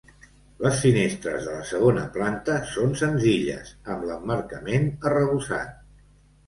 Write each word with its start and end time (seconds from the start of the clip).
Les 0.61 0.79
finestres 0.85 1.43
de 1.49 1.53
la 1.57 1.67
segona 1.73 2.07
planta 2.17 2.57
són 2.73 2.97
senzilles, 3.03 3.77
amb 3.97 4.09
l'emmarcament 4.09 4.93
arrebossat. 5.13 5.81